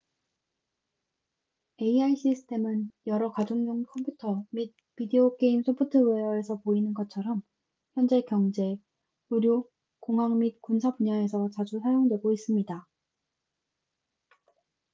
ai 1.79 2.15
시스템은 2.15 2.89
여러 3.05 3.31
가정용 3.31 3.83
컴퓨터 3.87 4.43
및 4.49 4.73
비디오 4.95 5.37
게임 5.37 5.61
소프트웨어에서 5.61 6.61
보이는 6.61 6.91
것처럼 6.95 7.43
현재 7.93 8.21
경제 8.21 8.77
의료 9.29 9.69
공학 9.99 10.35
및 10.39 10.59
군사 10.59 10.95
분야에서 10.95 11.49
자주 11.55 11.79
사용되고 11.83 12.31
있습니다 12.31 12.87